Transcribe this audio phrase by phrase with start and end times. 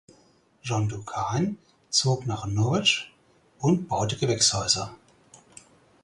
[0.63, 1.59] John Du Cann
[1.91, 3.13] zog nach Norwich
[3.59, 4.95] und baute Gewächshäuser.